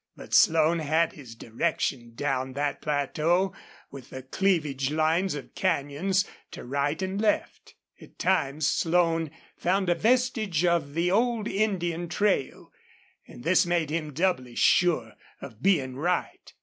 But 0.15 0.33
Slone 0.33 0.79
had 0.79 1.13
his 1.13 1.35
direction 1.35 2.15
down 2.15 2.53
that 2.53 2.81
plateau 2.81 3.53
with 3.91 4.09
the 4.09 4.23
cleavage 4.23 4.89
lines 4.89 5.35
of 5.35 5.53
canyons 5.53 6.25
to 6.49 6.63
right 6.63 6.99
and 7.03 7.21
left. 7.21 7.75
At 8.01 8.17
times 8.17 8.65
Slone 8.65 9.29
found 9.57 9.89
a 9.89 9.93
vestige 9.93 10.65
of 10.65 10.95
the 10.95 11.11
old 11.11 11.47
Indian 11.47 12.09
trail, 12.09 12.73
and 13.27 13.43
this 13.43 13.67
made 13.67 13.91
him 13.91 14.11
doubly 14.11 14.55
sure 14.55 15.13
of 15.39 15.61
being 15.61 15.95
right. 15.95 16.51